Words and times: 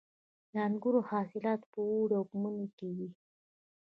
د 0.51 0.53
انګورو 0.67 0.99
حاصلات 1.09 1.61
په 1.71 1.79
اوړي 1.89 2.15
او 2.19 2.25
مني 2.41 2.67
کې 2.77 2.87
وي. 2.97 3.09